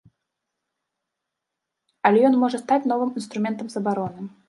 Але 2.11 2.25
ён 2.33 2.41
можа 2.47 2.63
стаць 2.65 2.83
новым 2.93 3.09
інструментам 3.23 3.67
забароны. 3.79 4.21